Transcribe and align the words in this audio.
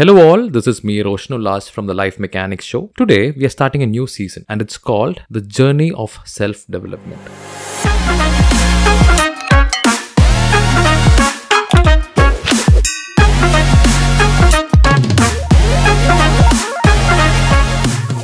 Hello 0.00 0.16
all, 0.26 0.48
this 0.48 0.66
is 0.66 0.82
me 0.82 1.02
Roshan 1.02 1.36
Ullas 1.36 1.70
from 1.70 1.86
the 1.86 1.92
Life 1.92 2.18
Mechanics 2.18 2.64
Show. 2.64 2.90
Today 2.96 3.32
we 3.32 3.44
are 3.44 3.50
starting 3.50 3.82
a 3.82 3.86
new 3.86 4.06
season 4.06 4.46
and 4.48 4.62
it's 4.62 4.78
called 4.78 5.20
The 5.28 5.42
Journey 5.42 5.92
of 5.92 6.18
Self-Development. 6.24 7.20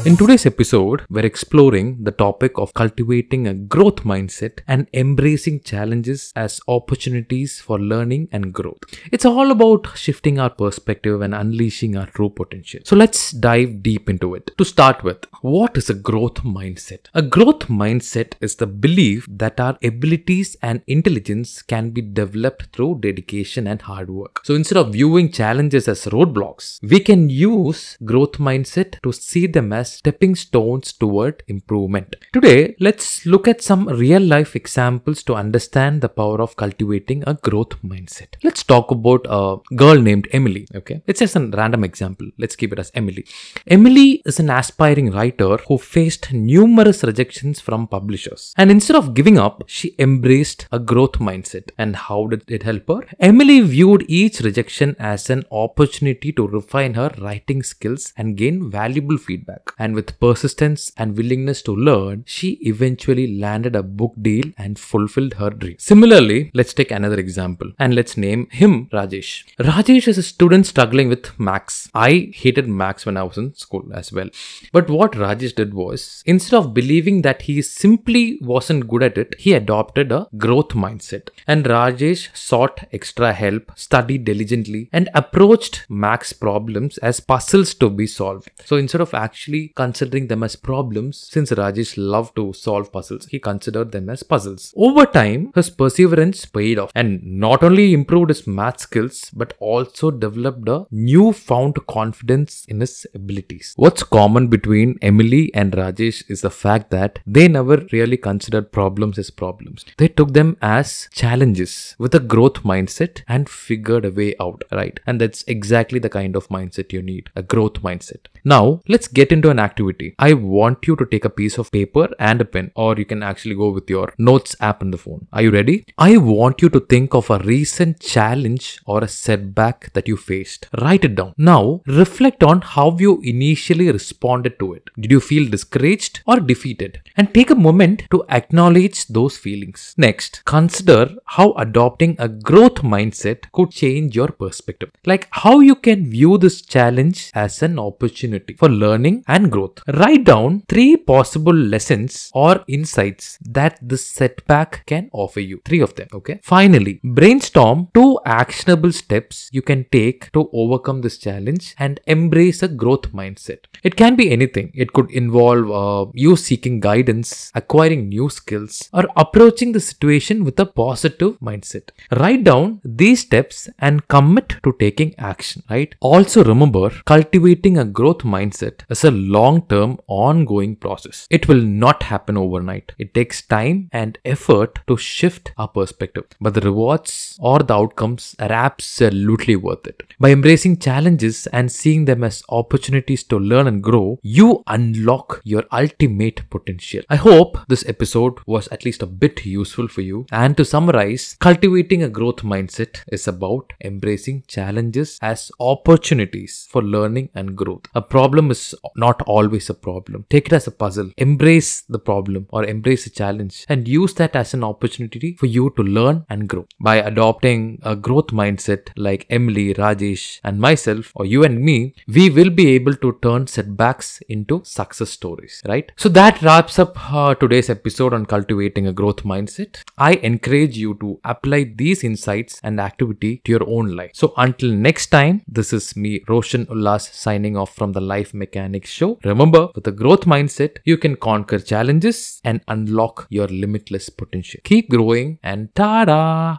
In 0.07 0.17
today's 0.17 0.47
episode, 0.47 1.05
we're 1.11 1.27
exploring 1.27 2.05
the 2.05 2.13
topic 2.13 2.53
of 2.59 2.73
cultivating 2.75 3.49
a 3.49 3.55
growth 3.55 4.05
mindset 4.05 4.61
and 4.69 4.87
embracing 4.95 5.63
challenges 5.63 6.33
as 6.37 6.61
opportunities 6.69 7.61
for 7.61 7.81
learning 7.81 8.29
and 8.31 8.53
growth. 8.53 8.85
It's 9.11 9.25
all 9.25 9.51
about 9.51 9.89
shifting 9.97 10.39
our 10.39 10.51
perspective 10.51 11.23
and 11.23 11.35
unleashing 11.35 11.97
our 11.97 12.07
true 12.07 12.31
potential. 12.31 12.83
So 12.85 12.95
let's 12.95 13.33
dive 13.33 13.83
deep 13.83 14.09
into 14.09 14.37
it. 14.37 14.53
To 14.59 14.65
start 14.65 15.03
with, 15.03 15.27
what 15.41 15.77
is 15.77 15.91
a 15.91 15.95
growth 15.95 16.45
mindset? 16.45 17.09
A 17.13 17.23
growth 17.23 17.67
mindset 17.67 18.35
is 18.41 18.55
the 18.55 18.69
belief 18.69 19.27
that 19.29 19.59
our 19.59 19.77
abilities 19.83 20.57
and 20.63 20.83
intelligence 20.87 21.63
can 21.63 21.91
be 21.91 22.01
developed 22.01 22.67
through 22.73 23.01
dedication 23.01 23.67
and 23.67 23.83
hard 23.83 24.09
work. 24.11 24.43
So 24.45 24.55
instead 24.55 24.79
of 24.79 24.93
viewing 24.93 25.33
challenges 25.33 25.89
as 25.89 26.05
roadblocks, 26.05 26.79
we 26.89 27.01
can 27.01 27.29
use 27.29 27.99
growth 28.05 28.35
mindset 28.35 29.01
to 29.03 29.11
see 29.11 29.49
them 29.49 29.73
as 29.73 29.96
stepping 29.99 30.35
stones 30.35 30.93
toward 30.93 31.43
improvement. 31.49 32.17
Today, 32.33 32.77
let's 32.81 33.25
look 33.27 33.49
at 33.53 33.63
some 33.63 33.89
real 33.89 34.23
life 34.35 34.55
examples 34.61 35.23
to 35.25 35.35
understand 35.35 36.01
the 36.01 36.09
power 36.09 36.41
of 36.41 36.57
cultivating 36.57 37.23
a 37.27 37.35
growth 37.35 37.75
mindset. 37.83 38.31
Let's 38.43 38.63
talk 38.63 38.91
about 38.91 39.27
a 39.29 39.57
girl 39.75 40.01
named 40.09 40.29
Emily. 40.33 40.67
Okay, 40.75 41.03
it's 41.07 41.21
just 41.21 41.37
a 41.37 41.45
random 41.61 41.85
example. 41.85 42.29
Let's 42.39 42.57
keep 42.57 42.73
it 42.73 42.79
as 42.79 42.91
Emily. 42.95 43.25
Emily 43.67 44.23
is 44.25 44.39
an 44.41 44.51
aspiring 44.51 45.11
writer 45.11 45.57
who 45.69 45.79
faced 45.79 46.33
numerous 46.33 47.03
rejections 47.03 47.61
from 47.61 47.87
publishers. 47.87 48.53
And 48.57 48.71
instead 48.71 48.97
of 48.97 49.15
giving 49.15 49.39
up, 49.39 49.65
she 49.67 49.95
embraced 49.99 50.67
a 50.73 50.79
growth 50.79 51.19
mindset. 51.29 51.71
And 51.79 51.97
how 51.97 52.27
did 52.27 52.45
it 52.49 52.63
help 52.63 52.89
her? 52.89 53.03
Emily 53.19 53.61
viewed 53.61 54.05
each 54.09 54.41
rejection 54.41 54.97
as 54.99 55.31
an 55.31 55.45
opportunity 55.51 56.33
to 56.33 56.47
refine 56.47 56.95
her 56.95 57.11
writing 57.19 57.63
skills 57.63 58.13
and 58.17 58.37
gain 58.37 58.71
valuable 58.71 59.19
feedback. 59.19 59.73
And 59.79 59.86
with 59.95 60.19
persistence 60.21 60.93
and 60.97 61.17
willingness 61.17 61.63
to 61.63 61.75
learn, 61.75 62.25
she 62.27 62.59
eventually 62.63 63.39
landed 63.39 63.77
a 63.77 63.83
book 63.83 64.15
deal 64.21 64.45
and 64.57 64.79
fulfilled 64.79 65.35
her 65.35 65.51
dream. 65.51 65.77
Similarly, 65.79 66.51
let's 66.55 66.75
take 66.75 66.91
another 66.91 67.19
example 67.19 67.73
and 67.79 67.95
let's 67.95 68.17
name 68.17 68.49
him 68.51 68.87
Rajesh. 68.93 69.45
Rajesh 69.59 70.09
is 70.09 70.19
a 70.19 70.23
student 70.23 70.67
struggling 70.67 71.09
with 71.09 71.39
maths. 71.39 71.89
I 71.95 72.31
hated 72.35 72.69
maths 72.69 73.07
when 73.07 73.17
I 73.17 73.23
was 73.23 73.39
in 73.39 73.55
school 73.55 73.85
as 73.95 74.13
well. 74.13 74.29
But 74.73 74.91
what 74.91 75.13
Rajesh 75.13 75.55
did 75.55 75.75
was, 75.75 76.23
instead 76.27 76.57
of 76.57 76.75
believing 76.75 77.23
that 77.23 77.43
he 77.43 77.63
simply 77.63 78.39
wasn't 78.41 78.89
good 78.89 79.03
at 79.03 79.19
it, 79.19 79.37
he 79.39 79.53
adopted 79.53 80.13
a 80.13 80.29
growth 80.37 80.71
mindset. 80.71 81.29
And 81.47 81.65
Rajesh 81.65 82.35
sought 82.37 82.87
extra 82.93 83.33
help, 83.33 83.73
studied 83.77 84.25
diligently, 84.25 84.89
and 84.93 85.09
approached 85.15 85.87
maths 85.89 86.33
problems 86.33 86.99
as 86.99 87.21
puzzles 87.21 87.75
to 87.75 87.91
be 87.91 88.07
solved. 88.07 88.51
So 88.65 88.77
instead 88.77 89.01
of 89.01 89.15
actually 89.15 89.66
considering 89.75 90.27
them 90.29 90.43
as 90.43 90.57
problems, 90.57 91.19
since 91.19 91.51
Rajesh 91.51 91.95
loved 91.97 92.37
to 92.37 92.53
solve 92.53 92.93
puzzles, 92.93 93.27
he 93.27 93.39
considered 93.39 93.93
them 93.93 94.09
as 94.09 94.23
puzzles. 94.23 94.73
Over 94.77 95.07
time, 95.07 95.53
his 95.55 95.71
perseverance 95.71 96.45
paid 96.45 96.79
off 96.79 96.93
and 96.95 97.23
not 97.23 97.63
only 97.63 97.93
improved 97.93 98.31
his 98.31 98.47
math 98.47 98.81
skills 98.81 99.31
but 99.35 99.55
also 99.59 100.11
developed 100.11 100.69
a 100.69 100.87
newfound 100.91 101.79
confidence 101.87 102.65
in 102.69 102.81
his 102.81 103.07
abilities. 103.15 103.73
What's 103.77 104.03
common 104.03 104.49
between 104.49 104.99
Emily 105.03 105.51
and 105.55 105.73
Rajesh 105.73 106.25
is 106.29 106.41
the 106.41 106.51
fact 106.51 106.91
that 106.91 107.19
they 107.27 107.49
never 107.49 107.85
really 107.93 108.17
considered 108.17 108.73
problems 108.73 109.19
as 109.19 109.31
problems. 109.31 109.85
They 109.99 110.09
took 110.09 110.33
them 110.33 110.57
as 110.61 111.09
challenges 111.13 111.95
with 111.99 112.15
a 112.15 112.21
growth 112.21 112.63
mindset 112.63 113.23
and 113.29 113.49
figured 113.49 114.05
a 114.05 114.11
way 114.11 114.35
out, 114.41 114.63
right? 114.73 114.99
And 115.07 115.21
that's 115.21 115.45
exactly 115.47 115.99
the 115.99 116.09
kind 116.09 116.37
of 116.37 116.49
mindset 116.49 116.93
you 116.93 117.03
need 117.03 117.31
a 117.35 117.43
growth 117.43 117.83
mindset. 117.83 118.27
Now, 118.49 118.81
let's 118.87 119.09
get 119.09 119.33
into 119.33 119.51
an 119.51 119.59
activity. 119.59 120.15
I 120.21 120.33
want 120.35 120.87
you 120.87 120.95
to 120.95 121.05
take 121.05 121.25
a 121.25 121.31
piece 121.31 121.59
of 121.59 121.73
paper 121.73 122.09
and 122.21 122.41
a 122.41 122.45
pen, 122.45 122.71
or 122.77 122.95
you 122.97 123.05
can 123.05 123.25
actually 123.25 123.57
go 123.57 123.71
with 123.71 123.91
your 123.91 124.13
notes 124.19 124.55
app 124.61 124.83
on 124.83 124.93
the 124.93 124.99
phone. 124.99 125.27
Are 125.33 125.43
you 125.43 125.51
ready? 125.51 125.85
I 125.99 126.17
want 126.19 126.63
you 126.63 126.69
to 126.69 126.79
think 126.79 127.13
of 127.13 127.29
a 127.29 127.41
recent 127.41 127.99
challenge 127.99 128.79
or 128.87 129.03
a 129.03 129.09
setback 129.09 129.93
that 129.95 130.07
you 130.07 130.17
faced. 130.17 130.69
Write 130.81 131.05
it 131.05 131.17
down. 131.17 131.35
Now, 131.37 131.81
reflect 131.89 132.45
on 132.45 132.61
how 132.61 132.97
you 133.01 133.21
initially 133.25 133.91
responded 133.91 134.61
to 134.61 134.75
it. 134.75 134.91
Did 134.97 135.11
you 135.11 135.19
feel 135.19 135.51
discouraged 135.51 136.21
or 136.25 136.39
defeated? 136.39 137.01
And 137.17 137.35
take 137.35 137.51
a 137.51 137.57
moment 137.57 138.05
to 138.13 138.25
acknowledge 138.29 139.09
those 139.09 139.37
feelings. 139.37 139.93
Next, 139.97 140.45
consider 140.45 141.17
how 141.25 141.51
adopting 141.55 142.15
a 142.21 142.29
growth 142.29 142.83
mindset 142.83 143.51
could 143.51 143.73
change 143.73 144.15
your 144.15 144.29
perspective. 144.29 144.93
Like 145.05 145.27
how 145.33 145.59
you 145.59 145.75
can 145.75 146.09
view 146.09 146.39
this 146.39 146.63
challenge 146.63 147.33
as 147.35 147.61
an 147.61 147.81
opportunity 147.81 148.36
for 148.59 148.69
learning 148.69 149.25
and 149.27 149.51
growth. 149.51 149.83
Write 149.89 150.25
down 150.25 150.63
three 150.69 150.97
possible 150.97 151.55
lessons 151.55 152.31
or 152.35 152.65
insights 152.69 153.39
that 153.43 153.79
this 153.83 154.07
setback 154.07 154.85
can 154.87 155.09
offer 155.13 155.41
you. 155.41 155.61
Three 155.65 155.81
of 155.81 155.95
them. 155.95 156.09
Okay. 156.13 156.41
Finally, 156.43 157.01
brainstorm 157.03 157.89
two 157.95 158.19
actionable 158.25 158.93
steps 158.93 159.49
you 159.53 159.63
can 159.63 159.85
take 159.91 160.31
to 160.33 160.49
overcome 160.53 161.01
this 161.03 161.19
challenge 161.19 161.75
and 161.79 162.01
embrace 162.07 162.63
a 162.63 162.69
growth 162.69 163.13
mindset. 163.13 163.61
It 163.83 163.97
can 163.97 164.17
be 164.17 164.31
anything. 164.31 164.71
It 164.75 164.93
could 164.93 165.11
involve 165.11 165.71
uh, 165.71 166.11
you 166.15 166.37
seeking 166.37 166.81
guidance, 166.81 167.51
acquiring 167.55 168.09
new 168.09 168.29
skills, 168.29 168.89
or 168.93 169.05
approaching 169.17 169.73
the 169.73 169.81
situation 169.81 170.45
with 170.45 170.59
a 170.61 170.67
positive 170.67 171.39
mindset. 171.41 171.91
Write 172.11 172.45
down 172.45 172.81
these 172.85 173.21
steps 173.21 173.69
and 173.79 174.07
commit 174.09 174.57
to 174.65 174.75
taking 174.79 175.15
action, 175.19 175.63
right? 175.71 175.95
Also 176.01 176.45
remember, 176.45 176.91
cultivating 177.05 177.79
a 177.79 177.85
growth 177.85 178.23
mindset 178.27 178.81
is 178.91 179.05
a 179.05 179.11
long-term 179.11 179.99
ongoing 180.09 180.77
process. 180.77 181.27
It 181.31 181.49
will 181.49 181.63
not 181.63 182.03
happen 182.03 182.37
overnight. 182.37 182.93
It 182.99 183.15
takes 183.15 183.41
time 183.43 183.89
and 183.93 184.19
effort 184.25 184.81
to 184.89 184.97
shift 184.97 185.53
our 185.57 185.69
perspective, 185.69 186.25
but 186.41 186.55
the 186.55 186.61
rewards 186.61 187.39
or 187.41 187.61
the 187.61 187.75
outcomes 187.75 188.35
are 188.39 188.53
absolutely 188.53 189.57
worth 189.57 189.87
it. 189.87 190.03
By 190.19 190.31
embracing 190.31 190.79
challenges 190.79 191.47
and 191.49 191.71
seeing 191.71 192.05
them 192.05 192.25
as 192.25 192.43
opportunities 192.49 193.23
to 193.25 193.39
learn 193.39 193.67
and 193.67 193.83
grow, 193.83 194.19
you 194.23 194.63
unlock 194.67 195.41
your 195.45 195.65
ultimate 195.73 196.49
potential. 196.51 197.03
I 197.09 197.17
hope 197.17 197.59
this 197.69 197.87
episode 197.87 198.39
was 198.47 198.69
at 198.69 198.85
least 198.85 199.03
a 199.03 199.07
bit 199.07 199.47
useful 199.47 199.89
for 199.89 200.01
you. 200.01 200.27
And 200.33 200.57
to 200.57 200.65
summarize, 200.65 201.37
cultivating 201.41 202.03
a 202.03 202.09
growth 202.09 202.43
mindset 202.43 203.03
is 203.09 203.29
about 203.29 203.73
embracing 203.83 204.45
challenges 204.49 205.19
as 205.23 205.53
opportunities 205.61 206.67
for 206.71 206.83
learning 206.83 207.31
and 207.35 207.57
growth. 207.57 207.87
A 207.95 208.01
problem 208.09 208.51
is 208.51 208.75
not 208.97 209.23
always 209.23 209.71
a 209.71 209.75
problem. 209.75 210.25
Take 210.31 210.47
it 210.47 210.53
as 210.53 210.67
a 210.67 210.71
puzzle. 210.71 211.11
Embrace 211.17 211.83
the 211.83 211.99
problem 211.99 212.47
or 212.51 212.65
embrace 212.65 213.05
the 213.05 213.11
challenge 213.11 213.65
and 213.69 213.89
use 213.89 214.15
that 214.15 214.37
as 214.37 214.55
an 214.55 214.65
opportunity 214.65 215.35
for 215.35 215.47
you 215.47 215.71
to 215.77 215.83
learn 215.83 216.25
and 216.29 216.49
grow. 216.49 216.67
By 216.81 216.97
adopting 216.97 217.81
a 217.83 217.97
growth 217.97 218.29
mindset 218.29 218.89
like 218.97 219.27
Emily, 219.31 219.75
Rajesh, 219.75 220.41
and 220.45 220.61
myself, 220.61 221.13
or 221.15 221.27
you 221.27 221.45
and 221.45 221.61
me, 221.61 221.95
we 222.07 222.31
will 222.31 222.51
be 222.51 222.69
able 222.71 222.95
to 222.95 223.19
turn 223.23 223.47
setbacks 223.47 224.21
into 224.29 224.63
success 224.65 225.11
stories, 225.11 225.63
right? 225.67 225.91
So 225.97 226.09
that 226.11 226.43
wraps 226.43 226.79
up 226.79 226.95
uh, 227.13 227.35
today's 227.35 227.71
episode 227.71 228.13
on 228.13 228.27
cultivating 228.27 228.87
a 228.87 228.93
growth 228.93 229.23
mindset. 229.25 229.83
I 229.99 230.13
encourage 230.15 230.77
you 230.77 230.95
to 231.01 231.21
apply 231.25 231.73
these 231.77 232.05
insights 232.05 232.61
and 232.63 232.81
activity 232.81 233.43
to 233.45 233.53
your 233.53 233.69
own 233.69 233.97
life. 233.97 234.11
So 234.15 234.33
until 234.37 234.71
next 234.71 235.07
time, 235.07 235.43
this 235.49 235.73
is 235.73 235.97
me, 235.97 236.23
Roshan 236.29 236.67
Ullas, 236.67 237.13
signing 237.13 237.57
off 237.57 237.75
from 237.75 237.93
the 237.97 238.01
Life 238.01 238.33
Mechanics 238.35 238.91
Show. 238.91 239.19
Remember, 239.25 239.69
with 239.75 239.87
a 239.87 239.93
growth 239.93 240.25
mindset, 240.35 240.79
you 240.85 240.99
can 240.99 241.17
conquer 241.17 241.59
challenges 241.59 242.41
and 242.45 242.61
unlock 242.69 243.27
your 243.31 243.49
limitless 243.49 244.09
potential. 244.11 244.61
Keep 244.65 244.91
growing 244.91 245.39
and 245.43 245.75
ta-da! 245.75 246.59